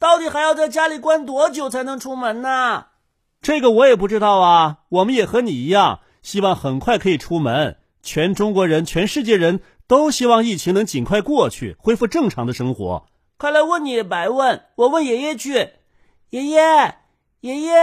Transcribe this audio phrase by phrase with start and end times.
[0.00, 2.86] 到底还要在家里关多久才能出门呢？
[3.42, 4.78] 这个我也不知道啊。
[4.88, 7.76] 我们也和你一样，希望很快可以出门。
[8.02, 13.04] 全中国人、全世界人都希望疫情能尽快过去，恢复正常的生活。
[13.36, 15.68] 快来问你也白问，我问爷爷去。
[16.30, 16.94] 爷爷，
[17.40, 17.74] 爷爷，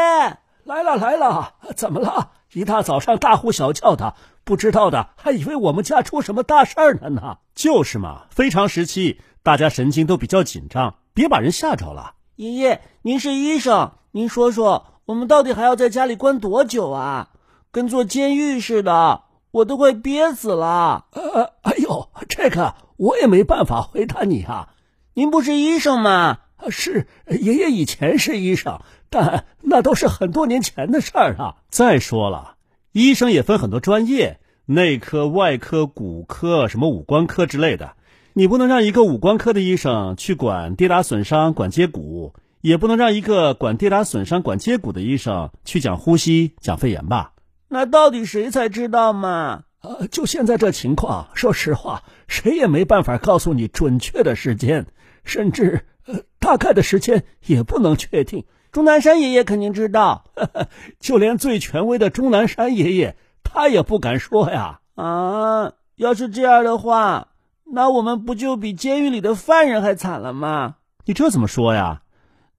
[0.63, 2.31] 来了来了，怎么了？
[2.53, 7.37] 一大早上大呼小叫的，不知道的还以为我们家出什么大事儿了呢。
[7.53, 9.21] 就是嘛，非常时期。
[9.43, 12.13] 大家神经都比较紧张，别把人吓着了。
[12.35, 17.29] 爷爷，您是医生，您说说，我们到底还要在家里关多久啊？
[17.71, 21.07] 跟坐监狱似的，我都快憋死了。
[21.13, 24.75] 呃，哎呦，这个我也没办法回答你啊。
[25.15, 26.37] 您不是医生吗？
[26.69, 31.55] 是，爷爷以前是医生，但那都是很多年前的事儿了。
[31.71, 32.57] 再说了，
[32.91, 37.95] 医生也分很多专业，内科、外科、骨科、什么五官科之类的。
[38.37, 47.31] 你不能让一个五官科的医生去管跌打损伤、管接骨，也不能让一个管跌打损伤、管接骨的医生去讲呼吸、讲肺炎吧？
[47.67, 49.63] 那到底谁才知道嘛？
[49.81, 54.85] 呃，就现在这情况，说实话，谁也没办法告诉你准确的时间，
[55.23, 58.45] 甚至呃大概的时间也不能确定。
[58.71, 60.25] 钟南山爷爷肯定知道，
[61.01, 64.81] 就连最权威的钟南山爷爷，他也不敢说呀。
[64.93, 67.29] 啊，要是这样的话。
[67.71, 70.75] 那我们不就比监狱里的犯人还惨了吗？
[71.05, 72.01] 你这怎么说呀？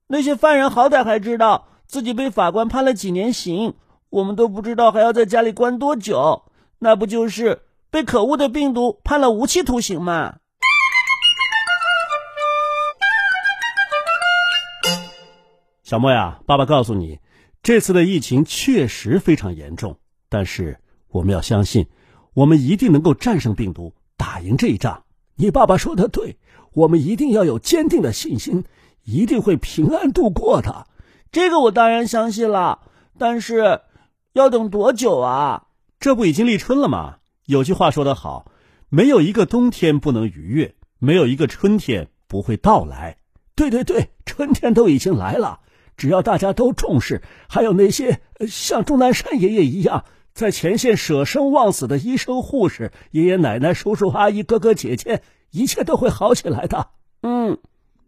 [0.07, 3.73] 那些犯人好歹还知道自己被法官判了几年刑，
[4.09, 6.43] 我们都不知道还要在家里关多久，
[6.79, 10.37] 那不就是被可恶的病毒判了无期徒刑吗？
[15.83, 17.19] 小莫呀，爸爸告诉你，
[17.63, 19.97] 这次的疫情确实非常严重，
[20.29, 21.87] 但是我们要相信，
[22.35, 23.93] 我们一定能够战胜病毒。
[24.19, 25.03] 打赢这一仗，
[25.35, 26.37] 你爸爸说的对，
[26.73, 28.65] 我们一定要有坚定的信心，
[29.05, 30.87] 一定会平安度过的。
[31.31, 32.81] 这个我当然相信了，
[33.17, 33.79] 但是
[34.33, 35.67] 要等多久啊？
[36.01, 37.19] 这不已经立春了吗？
[37.45, 38.51] 有句话说得好，
[38.89, 43.19] 没有一个冬天不能逾越，没有一个春天不会到来。
[43.55, 45.61] 对对对，春天都已经来了，
[45.95, 48.19] 只要大家都重视，还有那些
[48.49, 50.03] 像钟南山爷爷一样。
[50.33, 56.87] 在前线舍生忘死的医生、护士、爷爷奶奶、叔叔阿姨、哥哥姐姐，一切都会好起来的。
[57.21, 57.57] 嗯，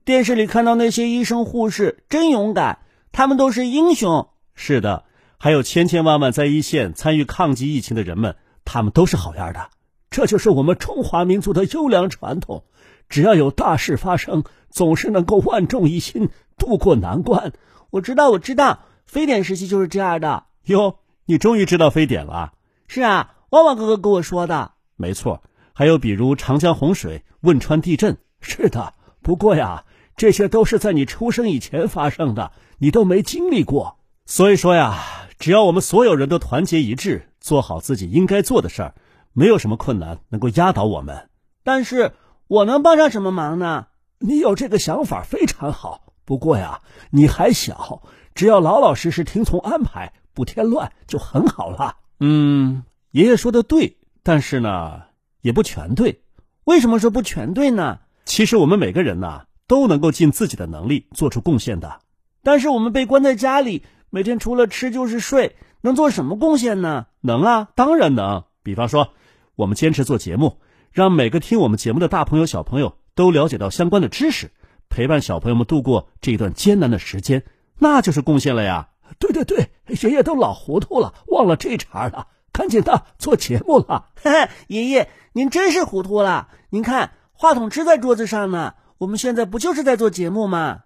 [0.05, 2.79] 电视里看到那些医生、护士真勇敢，
[3.11, 4.29] 他们都是英雄。
[4.55, 5.03] 是的，
[5.37, 9.69] 还有千千万万在一线参与抗击疫情的人们，他们都是好样的。
[10.09, 12.63] 这就是我们中华民族的优良传统。
[13.09, 17.51] 只要有大事发生，总是能够万众一心，渡过难关。
[17.89, 20.99] 我知道，我知道，非典时期就是这样的哟。
[21.31, 22.51] 你终于知道非典了？
[22.89, 24.73] 是啊，旺旺哥哥跟我说的。
[24.97, 28.17] 没错，还有比如长江洪水、汶川地震。
[28.41, 29.85] 是的，不过呀，
[30.17, 33.97] 这些都是在你出生以前发生的，你都没经历过。
[34.25, 34.99] 所以说呀，
[35.39, 38.95] 只要我们所有人都团结一致，做好自己应该做的事儿，
[39.31, 41.29] 没有什么困难能够压倒我们。
[41.63, 42.11] 但是
[42.49, 43.87] 我能帮上什么忙呢？
[44.19, 48.03] 你有这个想法非常好，不过呀，你还小，
[48.35, 50.11] 只要老老实实听从安排。
[50.33, 51.97] 不添乱就很好了。
[52.19, 55.01] 嗯，爷爷说的对，但是呢，
[55.41, 56.21] 也不全对。
[56.63, 57.99] 为什么说不全对呢？
[58.25, 61.99] 其实我们每个人呢，都能够尽自己的能力做出贡献的。
[62.43, 67.07] 但是我们被关在家里，每天除了吃就是睡，能做什么贡献呢？
[67.21, 68.43] 能啊，当然能。
[68.63, 69.09] 比方说，
[69.55, 70.59] 我们坚持做节目，
[70.91, 74.51] 让每个听我们节目的大朋友、小朋友都了解到相关的知识，
[74.89, 77.43] 陪伴小朋友们度过这段艰难的时间，
[77.79, 78.89] 那就是贡献了呀。
[79.19, 79.71] 对对对，
[80.01, 82.27] 爷爷都老糊涂了，忘了这茬了。
[82.51, 84.07] 赶紧的，做节目了。
[84.67, 86.49] 爷爷，您真是糊涂了。
[86.69, 88.73] 您看，话筒支在桌子上呢。
[88.97, 90.81] 我们现在不就是在做节目吗？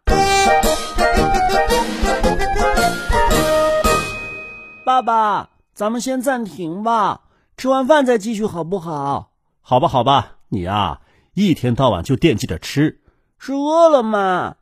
[4.85, 7.21] 爸爸，咱们先暂停吧，
[7.57, 9.31] 吃完饭再继续，好不好？
[9.59, 10.37] 好吧，好吧。
[10.49, 11.01] 你啊，
[11.33, 13.01] 一天到晚就惦记着吃，
[13.37, 14.55] 是饿了吗？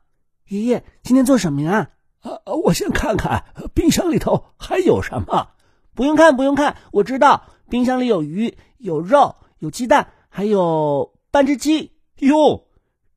[0.48, 1.90] 爷爷，今天做什么呀？
[2.24, 3.44] 呃，我先看看
[3.74, 5.48] 冰箱里头还有什么。
[5.94, 11.92] 不用看，不用看，我知道冰箱里有鱼、有肉、有鸡蛋，还有半只鸡。
[12.18, 12.64] 哟，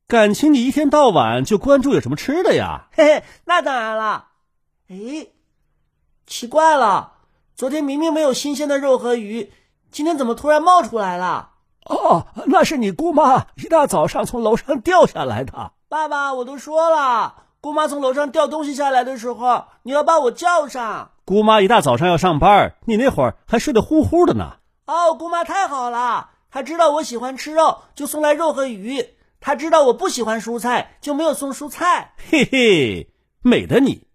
[0.06, 2.88] 感情你一天到晚就关注有什么吃的呀？
[2.92, 4.26] 嘿嘿，那当然了。
[4.88, 5.26] 哎，
[6.26, 7.14] 奇怪了，
[7.54, 9.50] 昨天明明没有新鲜的肉和鱼，
[9.90, 11.50] 今天怎么突然冒出来了？
[11.86, 15.72] 哦，那是你姑妈一大早上从楼上掉下来的。
[15.88, 21.10] 爸爸，我都说了，姑妈从楼上掉东西下来的时候，你要把我叫上。
[21.24, 24.58] 姑妈一大早上要上班，你那会儿还睡得呼呼的呢。
[24.86, 29.02] 哦，姑妈太好了，她知道我喜欢吃肉，就送来肉和鱼；
[29.40, 32.14] 她知道我不喜欢蔬菜，就没有送蔬菜。
[32.30, 33.10] 嘿嘿，
[33.42, 34.06] 美的你！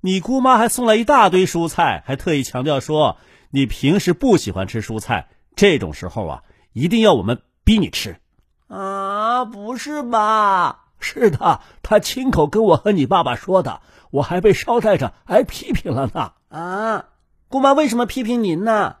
[0.00, 3.18] 你姑妈还送来一大堆蔬菜，还特意强调说
[3.50, 6.42] 你平时不喜欢吃蔬菜，这种时候啊。
[6.74, 8.20] 一定要我们逼你吃，
[8.68, 10.84] 啊，不是吧？
[11.00, 13.80] 是的，他亲口跟我和你爸爸说的，
[14.10, 16.32] 我还被捎带着挨批评了呢。
[16.48, 17.06] 啊，
[17.48, 18.96] 姑妈为什么批评您呢？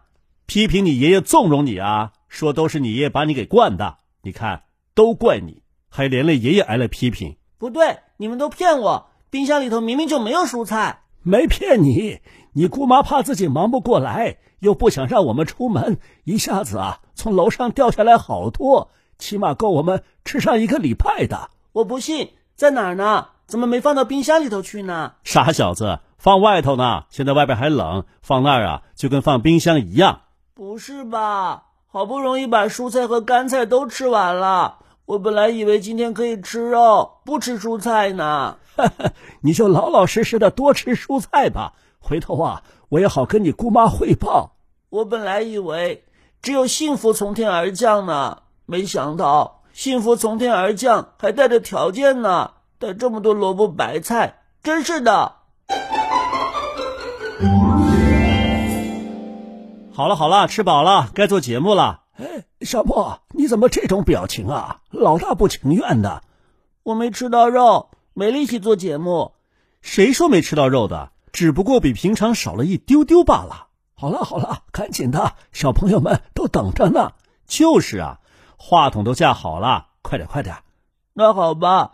[0.46, 3.98] 批评你爷爷纵容你啊，说都是你爷爷把你给惯的。
[4.22, 4.62] 你看，
[4.94, 7.36] 都怪你，还连累爷爷挨了批评。
[7.58, 11.02] 不对，你们都骗我，冰箱里头明明就没有蔬菜。
[11.22, 12.20] 没骗你，
[12.52, 14.38] 你姑妈怕自己忙不过来。
[14.60, 21.50] 又不想让我们出门，一下子啊，从楼上掉下来好多，起码够我们吃上一个礼拜的。
[21.78, 23.28] 我不信，在哪儿呢？
[23.46, 25.12] 怎么没放到冰箱里头去呢？
[25.22, 27.04] 傻小子，放外头呢。
[27.08, 30.22] 现在外边还冷，放那儿啊，就跟放冰箱一样。
[30.54, 31.66] 不是吧？
[31.86, 38.56] 好不容易把蔬菜和干菜都吃完了，我本来以为今天可以吃肉，不吃蔬菜呢。
[39.42, 41.74] 你就老老实实的多吃蔬菜吧。
[42.00, 44.56] 回头啊，我也好跟你姑妈汇报。
[44.90, 46.02] 我本来以为
[46.42, 55.36] 只有幸福从天而降呢，没想到幸福从天而降还带着条件呢，带这么多萝卜白菜，真是的。
[59.92, 62.00] 好了好了，吃饱了，该做节目了。
[62.16, 64.80] 哎，小莫，你怎么这种表情啊？
[64.90, 66.24] 老大不情愿的。
[66.82, 69.34] 我没吃到肉，没力气做节目。
[69.80, 71.12] 谁说没吃到肉的？
[71.30, 73.68] 只不过比平常少了一丢丢罢了。
[73.94, 77.12] 好了好了，赶紧的，小朋友们都等着呢。
[77.46, 78.18] 就是啊，
[78.60, 80.56] 话筒都架好了，快点快点。
[81.14, 81.92] 那好吧，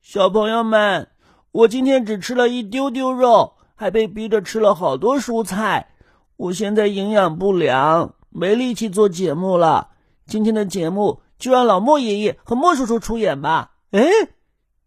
[0.00, 1.08] 小朋友们，
[1.52, 5.90] 我今天只吃了一丢丢肉，还被逼着吃了好多蔬菜。
[6.36, 9.88] 我现在营养不良，没力气做节目了。
[10.26, 13.72] 今天的节目就让老莫爷爷和莫叔叔出演吧。
[13.90, 14.06] 哎，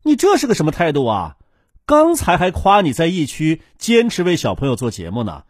[0.03, 1.35] 你这是个什么态度啊？
[1.85, 5.43] 刚才还夸你在疫区坚持为小朋友做节目呢，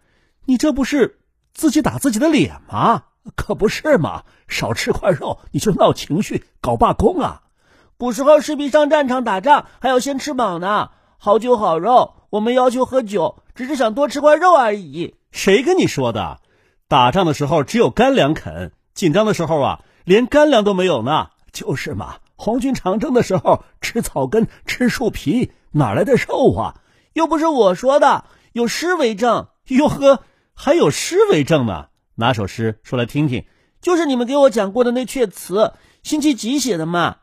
[0.46, 1.20] 你这不是
[1.54, 3.04] 自己打自己的脸吗？
[3.36, 4.24] 可不是嘛！
[4.48, 7.42] 少吃块肉你就闹情绪搞罢工啊！
[7.98, 15.16] 古时候士兵上战场打仗还要先吃饱呢，好酒好肉，我们要求喝酒，只是想多吃块肉而已。
[15.32, 16.40] 谁跟你说的？
[16.88, 21.28] 打仗的时候只有干粮啃，紧张的时候啊，连干粮都没有呢。
[21.52, 25.52] 就是嘛，红军长征的时候吃草根吃树皮。
[25.72, 26.82] 哪来的肉啊？
[27.14, 29.50] 又不是我说的，有诗为证。
[29.68, 30.24] 哟呵，
[30.56, 31.89] 还有诗为证呢？
[32.20, 33.46] 哪首诗说来听听？
[33.82, 35.72] 就是你们给我讲过的那阙词，
[36.04, 37.20] 辛弃疾写的嘛。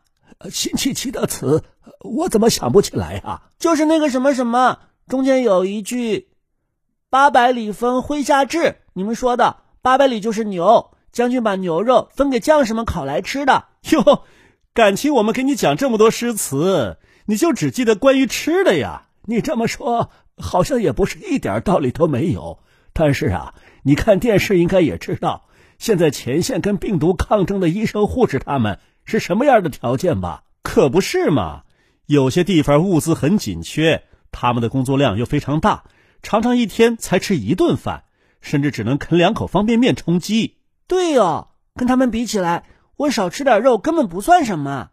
[0.51, 1.63] 辛弃疾的词，
[2.01, 3.43] 我怎么想不起来啊？
[3.59, 6.29] 就是那个什么什么，中间有一句
[7.11, 13.67] “八百里分麾下炙”，你们说的八百里就是牛，将军把牛肉分给将士们烤来吃的。
[13.93, 14.25] 哟，
[14.73, 16.97] 感情我们给你讲这么多诗词。
[17.27, 19.09] 你就只记得关于吃的呀？
[19.27, 22.61] 你这么说好像也不是一点道理都没有。
[22.93, 23.55] 但是啊，
[23.87, 25.47] 你看电视应该也知道，
[25.79, 30.43] 现在前线跟病毒抗争的医生护士他们是什么样的条件吧？
[30.65, 31.63] 可不是嘛！
[32.07, 34.03] 有些地方物资很紧缺，
[34.33, 35.85] 他们的工作量又非常大，
[36.21, 38.03] 常常一天才吃一顿饭，
[38.41, 40.57] 甚至只能啃两口方便面充饥。
[40.89, 42.65] 对哦，跟他们比起来，
[42.97, 44.91] 我少吃点肉根本不算什么。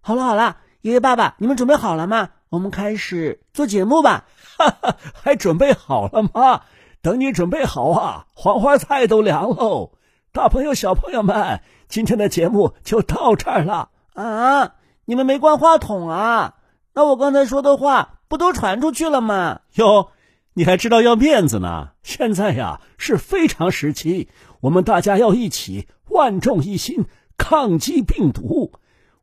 [0.00, 0.58] 好了好了。
[0.82, 2.28] 爷爷、爸爸，你们准备好了吗？
[2.50, 4.26] 我们开始做节目吧。
[4.56, 6.62] 哈哈，还准备好了吗？
[7.00, 9.92] 等你准备好啊，黄花菜都凉喽。
[10.32, 14.74] 大朋友、小朋友们，今天的节目就到这儿了啊！
[15.04, 16.56] 你们没关话筒啊？
[16.94, 19.60] 那我刚才说的话不都传出去了吗？
[19.74, 20.10] 哟，
[20.54, 21.90] 你还知道要面子呢？
[22.02, 24.28] 现在呀是非常时期，
[24.60, 28.72] 我们大家要一起万众一心抗击病毒。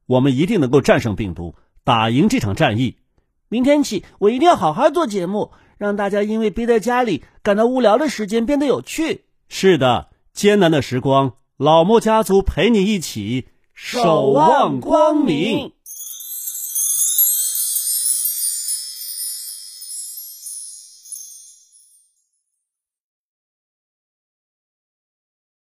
[0.05, 2.97] 我们一定能够战胜病毒，打赢这场战役。
[3.47, 9.25] 明天起，我一定要好好做节目，让大家因为憋在家里感到无聊的时间变得有趣。
[9.47, 15.71] 是的，艰难的时光，老莫家族陪你一起守望光明。